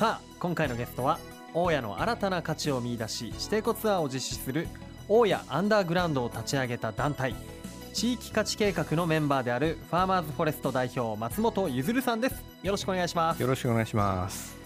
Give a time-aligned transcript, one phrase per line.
[0.00, 1.18] さあ今回のゲストは
[1.52, 4.66] 大家の新たな価値を見出し指定庫ツアーを実施する
[5.08, 7.34] 大家アンダーグラウンドを立ち上げた団体
[7.92, 12.42] 地域価値計画のメンバーであるファーマーズフォレスト代表松本ゆずるさんです。
[12.62, 13.42] よろしくお願いします。
[13.42, 14.56] よろしくお願いします。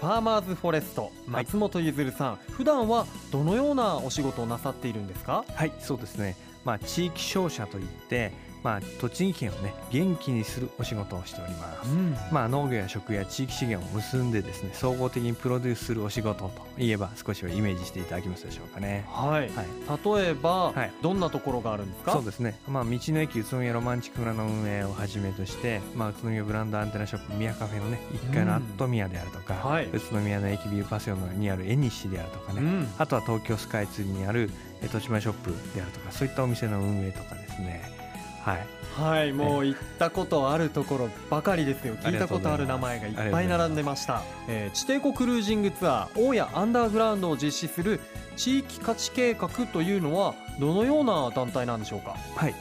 [0.00, 5.46] ファーマーズフォレスト松本ゆずるさん、普段はどのようなお仕事をなさっているんですか？
[5.54, 6.36] はいそうですね。
[6.62, 8.32] まあ地域商社といって
[8.64, 19.04] まあ、栃木県をね元気にするお仕事をしております、うん、まあ、農業や食や地域資源を結んでですね総合的にプロデュースするお仕事といえば少しはイメージしていただけますでしょうかね。
[19.08, 22.12] はい、はい、例えば、はい、どんなところがあるんですか？
[22.12, 28.00] そうですね、まあ、道の駅宇都宮ロマンチック村の運営をはじめとして、まあ、宇都宮ブランドアンテナショップ宮カフェのね
[28.30, 34.50] 1階のアットミヤであるとか、うんはい、宇都宮の駅ビューパセオにあるエニシであるとかね、うん、あとは東京スカイツリーにある
[34.80, 38.03] 豊島ショップであるとかそういったお店の運営とかですね
[38.44, 38.66] はい。
[38.94, 41.96] はいもう行ったことあるところばかりですよ。
[41.96, 47.98] 聞いたことある名前がいっぱい並んでました、えー、地底湖クルージングツアー大谷アンダーグラウンドを実施する
[48.36, 52.16] 地域価値計画というのはどのような団体なんでしょうか？
[52.36, 52.54] はい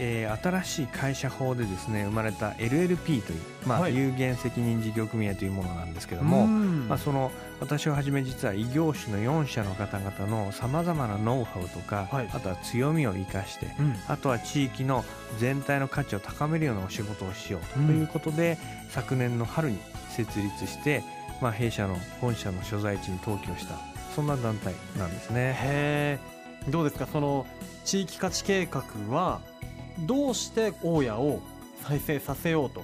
[0.00, 15.04] えー、新しい会社法でですね生まれた LLP という、まあ、はい、有限責任事業組合というものなんですけども、まあ、その私をはじめ実は異業種の4社の方々のさまざまなノウハウとか、はい、あとは強みを生かして、うん、あとは地域の
[15.38, 19.78] 全体の価値を高めるようなお仕事をしようということで、うん、昨年の春に
[20.10, 21.04] 設立して、
[21.40, 23.76] まあ、弊社の本社の所在地に登記をした
[24.14, 25.54] そんな団体なんですね。
[25.56, 26.18] へ
[26.68, 27.06] どうですか？
[27.06, 27.46] その
[27.84, 29.40] 地域価値計画は
[30.00, 31.40] どうして大家を
[31.82, 32.82] 再生させようと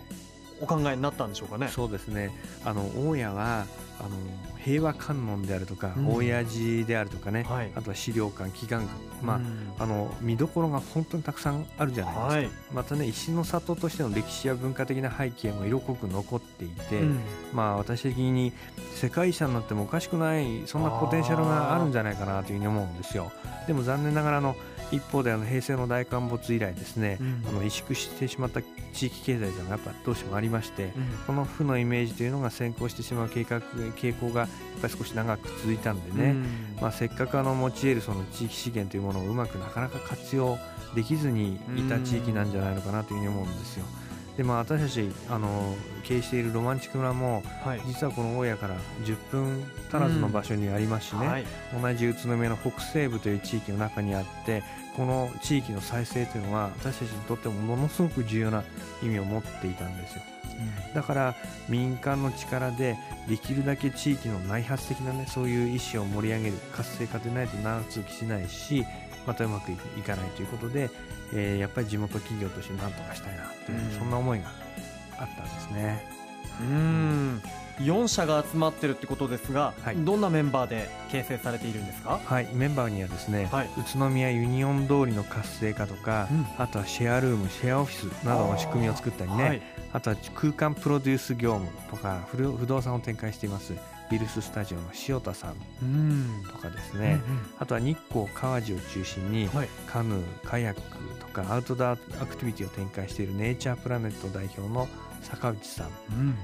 [0.61, 1.69] お考えになったんでしょうかね？
[1.69, 2.31] そうですね。
[2.65, 3.67] あの大家は
[3.99, 4.11] あの
[4.59, 17.21] 平和観音であるとか、うん、親父であるとかね、はい、あとは資料館祈願館、まあ、うん、あの見どころが本当にたくさんあるじゃないですか、はい、またね石の里としての歴史や文化的な背景も色濃く残っていて、うん、
[17.55, 18.53] まあ私的に
[18.95, 23.33] 世界遺産になってもおかしくないそんなポテンシャルがあるんじゃないかなというふうに思うんですよ。
[23.67, 24.57] でも残念ながらの
[24.93, 28.61] 一方であの平成の大陥没以来ですね、うん、あの萎縮してしまった
[28.93, 30.93] 地域経済というのがやっぱどうしてもありまして、うん、
[31.27, 34.49] この負のイメージというのが先行してしまう計画傾向がやっ
[34.83, 40.59] ぱり少し長く続いたんでね、うん、まあ、せっかくあの持ち得るその地域資源というものをうまくなかなか活用
[40.95, 43.85] できずにいた地域なんじゃないのかなというふうに思うんですよ。
[44.37, 51.19] でまあ、私たちあの経営しているロマンチック村も、はい、実はこの大家から10分足らずの場所にありますしね、
[51.75, 51.83] うん。
[51.83, 54.63] はい、同じ宇都宮の北西部という地域の中にあって
[54.97, 58.65] この地域の再生というのは私たちにとってもものすごく重要な
[59.03, 60.40] 意味を持っていたんですよ、うん、
[60.95, 61.35] だから
[61.69, 62.99] 民間の力で
[63.29, 68.85] できるだけ地域の内発的なねそういう意思を盛り上げる活性化でないと長続きしないし
[69.27, 70.91] またうまくいかないということで、
[71.35, 74.49] えー、やっぱり地元企業として何とかしたいなという、うん、そんな思いが
[75.19, 76.20] あったんですね。
[76.61, 77.43] うん。
[77.81, 82.21] 4社が集まってるってことですが、はい、どんなメンバーで形成されているんですか？
[82.23, 82.49] はい。
[82.53, 89.63] メンバーにはですね、はい、宇都宮ユニオン通りの活性化とか、うん、あとはシェアルームシェアオフィスなどの仕組みを作ったりねあはい、
[89.95, 93.73] あとは空間プロデュース業務とか不動産を展開しています
[94.11, 95.55] ビルススタジオの塩田さん
[96.53, 99.49] とかですね、うんうん、あとは日光川地を中心に、
[99.87, 100.81] カヌーカヤック
[101.21, 104.89] とかアウトドアアクティビティを展開しているネイチャープラネット代表の
[105.23, 106.35] 坂内さん、うん。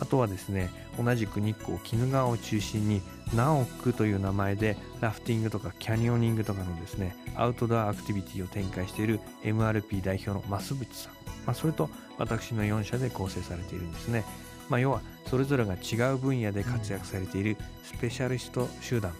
[0.00, 0.70] あとはですね
[1.02, 3.02] 同じく日光鬼怒川を中心に
[3.34, 11.12] ナオックという名前でラフティングとかキャニオニングとかのですねアウトドアアクティビティを展開している MRP 代表の増渕さん、
[11.46, 14.24] まあ、それと私の4社で構成されているんですね、
[14.68, 19.12] まあ、要はそれぞれが違う分野で活躍されているスペシャリスト集団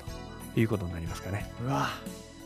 [0.55, 1.51] ということになりますかね。
[1.63, 1.89] うわ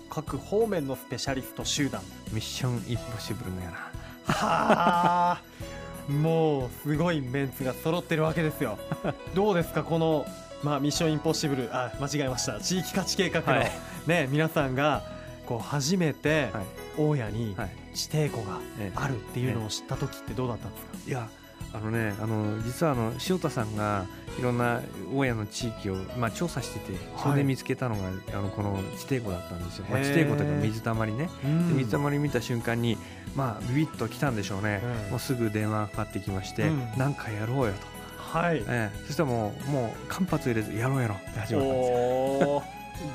[0.09, 2.03] 各方面のスペシャリスト集団。
[2.33, 3.91] ミッションインポッシブルのような
[4.35, 5.43] はあ
[6.09, 8.79] もうすごいメンツが揃ってるわけですよ。
[9.35, 10.27] どうですかこの、
[10.63, 12.61] まあ、ミッションインポッシブルあ間違えました。
[12.61, 13.73] 地域価値計画の、はい、
[14.07, 15.03] ね、皆さんが
[15.47, 16.51] こう初めて
[16.97, 17.57] 大家に
[17.95, 18.61] 地底湖が
[18.95, 21.29] あるっていうのを知った時ってどうだったんですか、いや
[21.73, 24.07] あのねあの実はあの塩田さんが
[24.39, 24.81] いろんな
[25.15, 31.29] 大家の地域を、まあ、調査しててそれで見つけたのが、はい、あのこの地底湖だったんですよ、まあ、地底湖というか水たまりね、
[31.75, 32.97] 水たまり見た瞬間に、
[33.35, 38.01] まあ、ビビッと来たんでしょうね、もうすぐ電話がかかってきまして何、うん、かやろうよと。
[38.17, 42.63] はい、ええ、そしたらもうもう間髪入れずやろうやろうって始まったんですよ。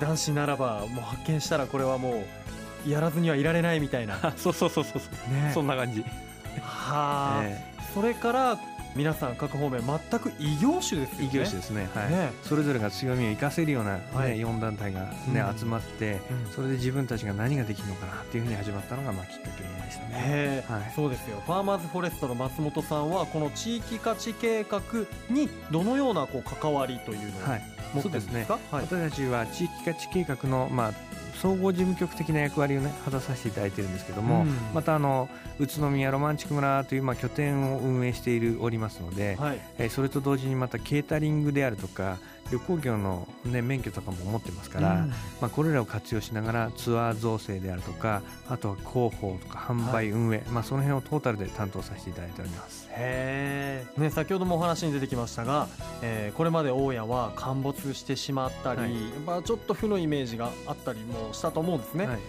[0.02, 2.24] 男子ならばもう発見したらこれはも
[2.86, 4.20] うやらずにはいられないみたいな。
[4.36, 6.04] そうそうそうそう、ね、そんな感じ。
[6.62, 7.65] はあ、ええ
[7.96, 8.60] それから
[8.96, 11.26] 皆さん各方面全く異業種ですよね。
[11.26, 12.32] 異業種ですね,、はい、ね。
[12.44, 21.42] それぞれが強みを生かせるような、ねはい、4団体が、ね、うん、集まって、うん、それで自分たちが何ができるのかなっていうふうに始まったのがまあきっかけでしたね、はい、そうですよ。
[21.46, 24.82] ファーマーズフォレストの松本さんはこの地域価値計画
[25.30, 27.30] にどのようなこう関わりというのを
[27.96, 30.94] 持ってるんですか、はい、私たちは地域価値計画の、まあ、
[31.36, 35.30] 総合事務局的な役割を、ね、果たさせていただいているんですけども、うん、またあの
[35.60, 42.18] 宇都宮ロマンチック村という、まあ、拠点を運営しているおりますので、はい、えそれと同時にまたケータリングであるとか
[42.52, 52.88] 旅行業の、ね、免許とかも持ってますから、うん、まあ、これらを活用しながらツアー造成であるとかあとは広報とか販売運営、はい、まあ、その辺をトータルで担当させていただいております。
[52.92, 55.68] へね、先ほどもお話に出てきましたが、
[56.02, 58.92] えー、これまで大家は陥没してしまったり、はい、
[59.26, 62.08] まあ、ちょっと負のイメージがあったりもしたと思うんですね。
[62.08, 62.20] はい。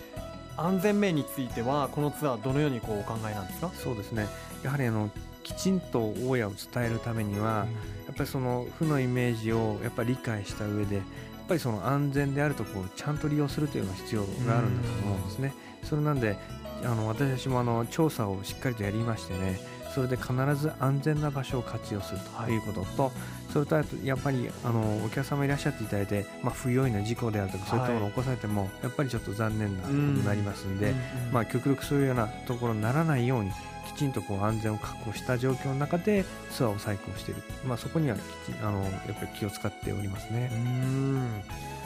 [0.58, 3.70] 安全面についてはこのツアーどのようにこうお考えなんですか？
[3.74, 4.26] そうですね。
[4.62, 5.10] やはりあの
[5.46, 7.68] きちんと大家を伝えるためには、
[8.06, 11.04] やっぱりその負のイメージをやっぱり理解した上でやっ
[11.46, 15.54] ぱりその安全であるところをちゃんと利用するというのが必要があるんだと思うんですね。
[15.84, 16.36] それなんで
[16.82, 19.60] あの私たちもあの調査をしっかりとやりましてね
[19.94, 22.58] それで必ず安全な場所を活用するとい。
[22.58, 23.12] うことと、はい、
[23.52, 30.92] それとやっぱりあのお客様いらっしゃっていただいて、まあ、不用意な事故であるとかそういったものを起こされても、やっぱりちょっと残念なことになりますんで、
[31.32, 33.52] まあ、極力そういうようなところにならないように
[33.96, 38.16] きちんとこう安全を確保した状況の中でツアーを再興している、まあ、そこには
[38.62, 40.50] あのやっぱり気を使っておりますね。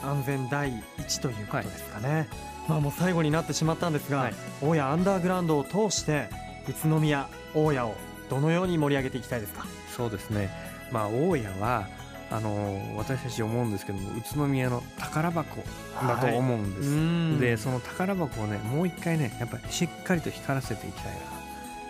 [0.03, 2.27] 安全第一ということですかね、はい、
[2.67, 6.27] まあ、もう最後になってしまったんですが、はい、大谷アンダーグラウンドを通して
[6.67, 7.95] 宇都宮大家を
[8.29, 9.65] どのように盛り上げていきたいですか？
[9.95, 10.49] そうですね、
[10.91, 11.87] まあ、大家は
[12.29, 15.63] あの私たち思うんですけども宇都宮の宝箱
[16.01, 21.19] だと思うんです、はい、でその宝箱をねもう一回ねやっぱりしっかりと光らせていきたいな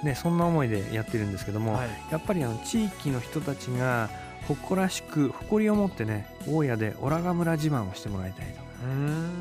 [0.03, 4.09] ね、そんな思いでやってるんですけども、はい、やっぱりあの地域の人たちが
[4.47, 8.45] 誇らしく誇りを持ってね大家でオラガ村自慢をしてもらいたい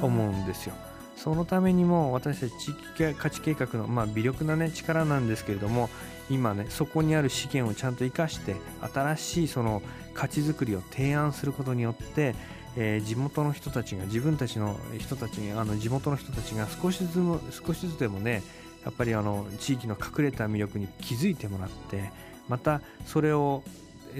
[0.01, 0.75] と思うんですよ。
[1.17, 5.91] そのためにも私たち地域価値計画の、まあ、微力な、ね、力なんですけれども
[6.31, 8.56] 今ねそこにある資源をちゃんと生かして
[8.95, 9.83] 新しいその
[10.15, 12.35] 価値づくりを提案することによって
[12.77, 18.43] えー、地元の人たちが自分たちの人たちにあの地元の人たちが少しずつも少しずつでもね
[18.85, 22.11] やっぱりあの地域の隠れた魅力に気づいてもらって
[22.49, 23.62] またそれを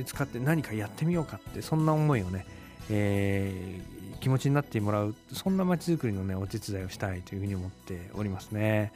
[0.05, 2.47] 使って何かやってみようかってそんな思いをね、
[2.91, 8.93] えー、気持ちになってもらうそんな街づくりのねお手伝いをしたいというふうに思っておりますね。